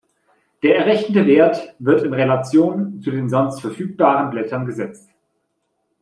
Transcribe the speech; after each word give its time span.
Der 0.63 0.77
errechnete 0.79 1.27
Wert 1.27 1.75
wird 1.77 2.01
in 2.01 2.11
Relation 2.13 2.99
zu 3.03 3.11
den 3.11 3.29
sonst 3.29 3.61
verfügbaren 3.61 4.31
Blättern 4.31 4.65
gesetzt. 4.65 5.07